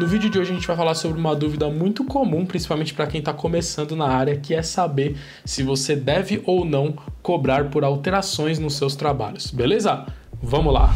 [0.00, 3.06] No vídeo de hoje a gente vai falar sobre uma dúvida muito comum, principalmente para
[3.06, 5.14] quem está começando na área, que é saber
[5.44, 9.50] se você deve ou não cobrar por alterações nos seus trabalhos.
[9.50, 10.06] Beleza?
[10.42, 10.94] Vamos lá!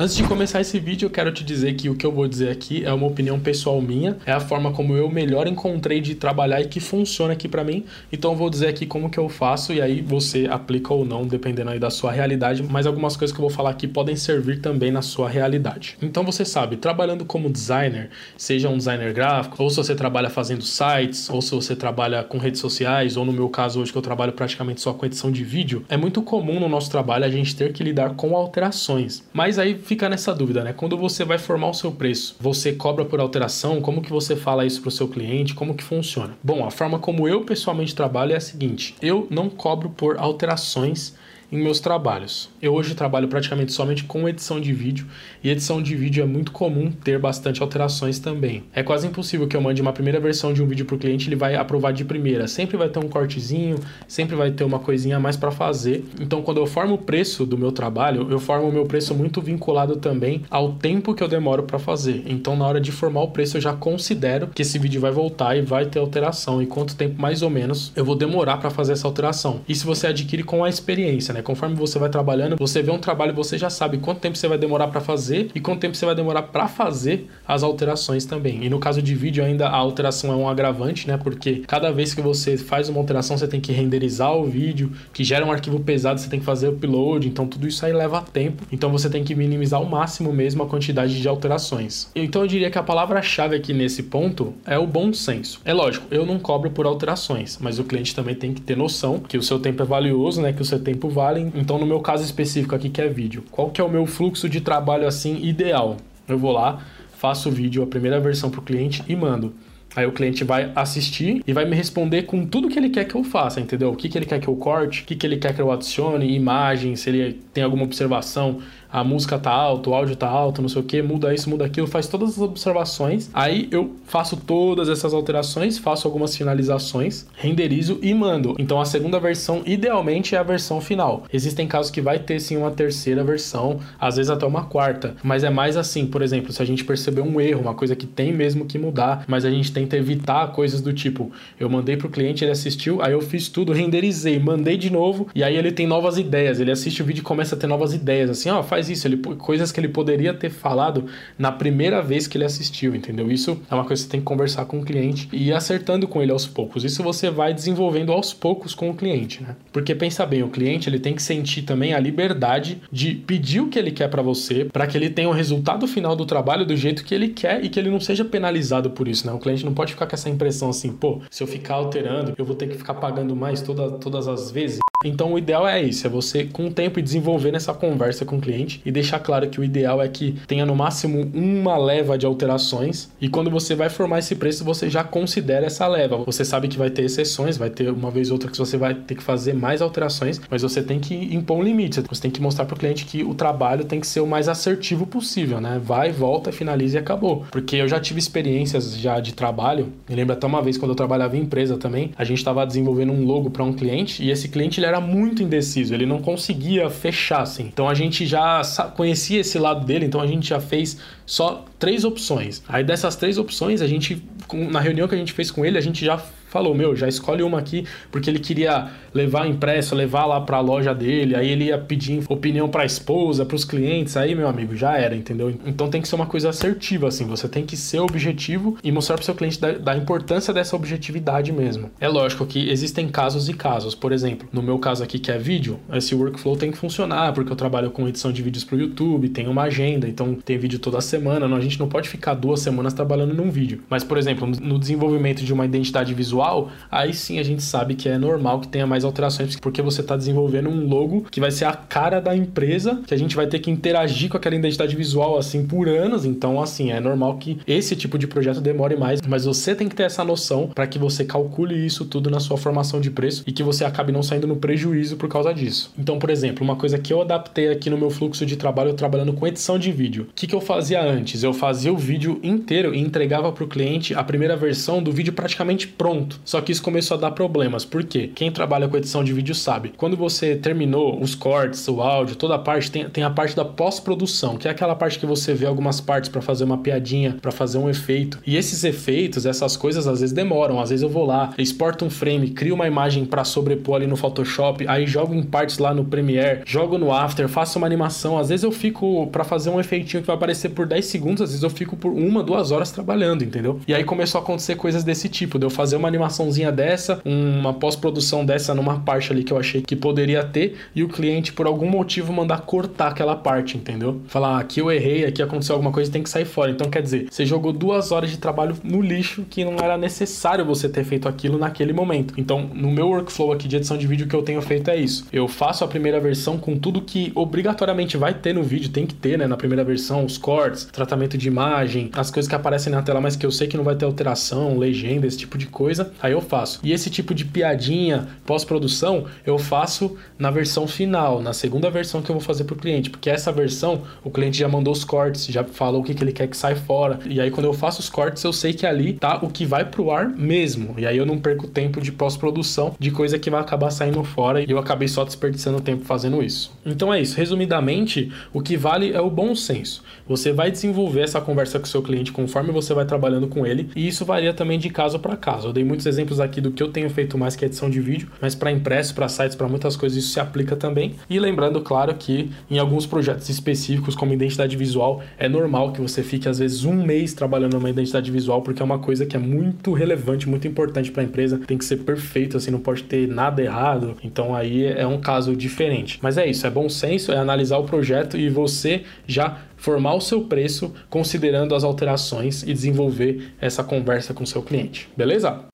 [0.00, 2.48] Antes de começar esse vídeo, eu quero te dizer que o que eu vou dizer
[2.48, 6.58] aqui é uma opinião pessoal minha, é a forma como eu melhor encontrei de trabalhar
[6.62, 7.84] e que funciona aqui para mim.
[8.10, 11.26] Então eu vou dizer aqui como que eu faço e aí você aplica ou não,
[11.26, 14.62] dependendo aí da sua realidade, mas algumas coisas que eu vou falar aqui podem servir
[14.62, 15.98] também na sua realidade.
[16.00, 20.62] Então você sabe, trabalhando como designer, seja um designer gráfico, ou se você trabalha fazendo
[20.62, 24.02] sites, ou se você trabalha com redes sociais, ou no meu caso hoje que eu
[24.02, 27.54] trabalho praticamente só com edição de vídeo, é muito comum no nosso trabalho a gente
[27.54, 29.22] ter que lidar com alterações.
[29.34, 30.72] Mas aí fica nessa dúvida, né?
[30.72, 33.80] Quando você vai formar o seu preço, você cobra por alteração?
[33.80, 35.52] Como que você fala isso para o seu cliente?
[35.52, 36.36] Como que funciona?
[36.44, 41.16] Bom, a forma como eu pessoalmente trabalho é a seguinte: eu não cobro por alterações
[41.52, 42.48] em meus trabalhos.
[42.62, 45.06] Eu hoje trabalho praticamente somente com edição de vídeo
[45.42, 48.64] e edição de vídeo é muito comum ter bastante alterações também.
[48.72, 51.28] É quase impossível que eu mande uma primeira versão de um vídeo para o cliente
[51.28, 52.46] ele vai aprovar de primeira.
[52.46, 56.04] Sempre vai ter um cortezinho, sempre vai ter uma coisinha a mais para fazer.
[56.20, 59.40] Então, quando eu formo o preço do meu trabalho, eu formo o meu preço muito
[59.40, 62.22] vinculado também ao tempo que eu demoro para fazer.
[62.26, 65.56] Então, na hora de formar o preço, eu já considero que esse vídeo vai voltar
[65.56, 68.92] e vai ter alteração e quanto tempo mais ou menos eu vou demorar para fazer
[68.92, 69.60] essa alteração.
[69.68, 71.39] Isso você adquire com a experiência, né?
[71.40, 71.42] Né?
[71.42, 74.58] Conforme você vai trabalhando, você vê um trabalho, você já sabe quanto tempo você vai
[74.58, 78.64] demorar para fazer e quanto tempo você vai demorar para fazer as alterações também.
[78.64, 81.16] E no caso de vídeo ainda a alteração é um agravante, né?
[81.16, 85.24] Porque cada vez que você faz uma alteração, você tem que renderizar o vídeo, que
[85.24, 88.62] gera um arquivo pesado, você tem que fazer upload, então tudo isso aí leva tempo.
[88.70, 92.10] Então você tem que minimizar ao máximo mesmo a quantidade de alterações.
[92.14, 95.60] Então eu diria que a palavra-chave aqui nesse ponto é o bom senso.
[95.64, 99.18] É lógico, eu não cobro por alterações, mas o cliente também tem que ter noção
[99.18, 100.52] que o seu tempo é valioso, né?
[100.52, 103.70] Que o seu tempo vale então, no meu caso específico aqui, que é vídeo, qual
[103.70, 105.96] que é o meu fluxo de trabalho assim ideal?
[106.28, 106.82] Eu vou lá,
[107.16, 109.52] faço o vídeo, a primeira versão para o cliente e mando.
[109.94, 113.14] Aí o cliente vai assistir e vai me responder com tudo que ele quer que
[113.14, 113.90] eu faça, entendeu?
[113.90, 115.70] O que, que ele quer que eu corte, o que, que ele quer que eu
[115.70, 118.60] adicione, imagem, se ele tem alguma observação
[118.92, 121.64] a música tá alta, o áudio tá alto, não sei o que, muda isso, muda
[121.64, 123.30] aquilo, faz todas as observações.
[123.32, 128.56] Aí eu faço todas essas alterações, faço algumas finalizações, renderizo e mando.
[128.58, 131.24] Então a segunda versão, idealmente, é a versão final.
[131.32, 135.44] Existem casos que vai ter sim uma terceira versão, às vezes até uma quarta, mas
[135.44, 138.32] é mais assim, por exemplo, se a gente perceber um erro, uma coisa que tem
[138.32, 142.44] mesmo que mudar, mas a gente tenta evitar coisas do tipo, eu mandei pro cliente,
[142.44, 146.18] ele assistiu, aí eu fiz tudo, renderizei, mandei de novo, e aí ele tem novas
[146.18, 148.88] ideias, ele assiste o vídeo e começa a ter novas ideias, assim, ó, faz faz
[148.88, 151.04] isso, ele, coisas que ele poderia ter falado
[151.38, 153.30] na primeira vez que ele assistiu, entendeu?
[153.30, 156.08] Isso é uma coisa que você tem que conversar com o cliente e ir acertando
[156.08, 156.82] com ele aos poucos.
[156.82, 159.54] Isso você vai desenvolvendo aos poucos com o cliente, né?
[159.70, 163.68] Porque pensa bem, o cliente ele tem que sentir também a liberdade de pedir o
[163.68, 166.76] que ele quer para você, para que ele tenha o resultado final do trabalho do
[166.76, 169.32] jeito que ele quer e que ele não seja penalizado por isso, né?
[169.32, 172.44] O cliente não pode ficar com essa impressão assim, pô, se eu ficar alterando, eu
[172.44, 174.80] vou ter que ficar pagando mais toda, todas as vezes.
[175.02, 178.40] Então o ideal é isso, é você com o tempo desenvolver essa conversa com o
[178.40, 182.26] cliente e deixar claro que o ideal é que tenha no máximo uma leva de
[182.26, 186.18] alterações e quando você vai formar esse preço você já considera essa leva.
[186.18, 188.92] Você sabe que vai ter exceções, vai ter uma vez ou outra que você vai
[188.92, 192.02] ter que fazer mais alterações, mas você tem que impor um limite.
[192.06, 194.50] Você tem que mostrar para o cliente que o trabalho tem que ser o mais
[194.50, 195.80] assertivo possível, né?
[195.82, 197.46] Vai, volta, finaliza e acabou.
[197.50, 199.94] Porque eu já tive experiências já de trabalho.
[200.06, 203.14] Me lembro até uma vez quando eu trabalhava em empresa também, a gente estava desenvolvendo
[203.14, 206.90] um logo para um cliente e esse cliente ele era muito indeciso, ele não conseguia
[206.90, 207.64] fechar assim.
[207.64, 208.60] Então a gente já
[208.94, 212.62] conhecia esse lado dele, então a gente já fez só três opções.
[212.68, 215.80] Aí dessas três opções, a gente na reunião que a gente fez com ele, a
[215.80, 216.20] gente já
[216.50, 220.60] falou, meu, já escolhe uma aqui, porque ele queria levar impresso, levar lá para a
[220.60, 224.48] loja dele, aí ele ia pedir opinião para a esposa, para os clientes, aí, meu
[224.48, 225.54] amigo, já era, entendeu?
[225.64, 229.16] Então tem que ser uma coisa assertiva, assim, você tem que ser objetivo e mostrar
[229.16, 231.90] para seu cliente da, da, importância dessa objetividade mesmo.
[232.00, 235.38] É lógico que existem casos e casos, por exemplo, no meu caso aqui que é
[235.38, 238.80] vídeo, esse workflow tem que funcionar, porque eu trabalho com edição de vídeos para o
[238.80, 242.34] YouTube, tem uma agenda, então tem vídeo toda semana, não, a gente não pode ficar
[242.34, 243.82] duas semanas trabalhando num vídeo.
[243.88, 247.94] Mas, por exemplo, no desenvolvimento de uma identidade visual, visual, aí sim a gente sabe
[247.94, 251.50] que é normal que tenha mais alterações, porque você está desenvolvendo um logo que vai
[251.50, 254.96] ser a cara da empresa, que a gente vai ter que interagir com aquela identidade
[254.96, 256.24] visual assim por anos.
[256.24, 259.94] Então, assim, é normal que esse tipo de projeto demore mais, mas você tem que
[259.94, 263.52] ter essa noção para que você calcule isso tudo na sua formação de preço e
[263.52, 265.92] que você acabe não saindo no prejuízo por causa disso.
[265.98, 269.32] Então, por exemplo, uma coisa que eu adaptei aqui no meu fluxo de trabalho, trabalhando
[269.32, 270.28] com edição de vídeo.
[270.30, 271.42] O que, que eu fazia antes?
[271.42, 275.32] Eu fazia o vídeo inteiro e entregava para o cliente a primeira versão do vídeo
[275.32, 276.29] praticamente pronto.
[276.44, 277.84] Só que isso começou a dar problemas.
[277.84, 278.30] Por quê?
[278.34, 279.92] Quem trabalha com edição de vídeo sabe.
[279.96, 283.64] Quando você terminou os cortes, o áudio, toda a parte, tem, tem a parte da
[283.64, 287.50] pós-produção, que é aquela parte que você vê algumas partes para fazer uma piadinha, para
[287.50, 288.38] fazer um efeito.
[288.46, 290.80] E esses efeitos, essas coisas às vezes demoram.
[290.80, 294.16] Às vezes eu vou lá, exporto um frame, crio uma imagem para sobrepor ali no
[294.16, 298.38] Photoshop, aí jogo em partes lá no Premiere, jogo no After, faço uma animação.
[298.38, 301.50] Às vezes eu fico para fazer um efeitinho que vai aparecer por 10 segundos, às
[301.50, 303.80] vezes eu fico por uma, duas horas trabalhando, entendeu?
[303.86, 307.72] E aí começou a acontecer coisas desse tipo, de eu fazer uma animaçãozinha dessa, uma
[307.72, 311.66] pós-produção dessa numa parte ali que eu achei que poderia ter, e o cliente, por
[311.66, 314.20] algum motivo, mandar cortar aquela parte, entendeu?
[314.26, 316.70] Falar, ah, aqui eu errei, aqui aconteceu alguma coisa, tem que sair fora.
[316.70, 320.64] Então, quer dizer, você jogou duas horas de trabalho no lixo que não era necessário
[320.64, 322.34] você ter feito aquilo naquele momento.
[322.36, 325.26] Então, no meu workflow aqui de edição de vídeo, que eu tenho feito é isso.
[325.32, 329.14] Eu faço a primeira versão com tudo que obrigatoriamente vai ter no vídeo, tem que
[329.14, 329.46] ter, né?
[329.46, 333.36] Na primeira versão, os cortes, tratamento de imagem, as coisas que aparecem na tela, mas
[333.36, 336.40] que eu sei que não vai ter alteração, legenda, esse tipo de coisa, aí eu
[336.40, 336.80] faço.
[336.82, 342.30] E esse tipo de piadinha pós-produção, eu faço na versão final, na segunda versão que
[342.30, 345.64] eu vou fazer pro cliente, porque essa versão o cliente já mandou os cortes, já
[345.64, 347.18] falou o que, que ele quer que saia fora.
[347.26, 349.84] E aí quando eu faço os cortes, eu sei que ali tá o que vai
[349.84, 350.94] pro ar mesmo.
[350.98, 354.62] E aí eu não perco tempo de pós-produção de coisa que vai acabar saindo fora
[354.62, 356.72] e eu acabei só desperdiçando tempo fazendo isso.
[356.84, 360.02] Então é isso, resumidamente, o que vale é o bom senso.
[360.26, 363.90] Você vai desenvolver essa conversa com o seu cliente conforme você vai trabalhando com ele,
[363.94, 365.68] e isso varia também de caso para caso.
[365.68, 368.28] Eu dei muitos exemplos aqui do que eu tenho feito mais que edição de vídeo,
[368.40, 371.14] mas para impresso, para sites, para muitas coisas isso se aplica também.
[371.28, 376.22] E lembrando, claro, que em alguns projetos específicos como identidade visual, é normal que você
[376.22, 379.38] fique às vezes um mês trabalhando numa identidade visual, porque é uma coisa que é
[379.38, 383.28] muito relevante, muito importante para a empresa, tem que ser perfeito, assim, não pode ter
[383.28, 384.16] nada errado.
[384.24, 386.18] Então aí é um caso diferente.
[386.22, 390.20] Mas é isso, é bom senso, é analisar o projeto e você já formar o
[390.20, 395.08] seu preço considerando as alterações e desenvolver essa conversa com seu cliente.
[395.16, 395.64] Beleza?